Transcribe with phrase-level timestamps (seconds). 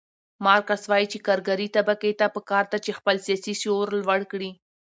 [0.45, 4.51] مارکس وایي چې کارګرې طبقې ته پکار ده چې خپل سیاسي شعور لوړ کړي.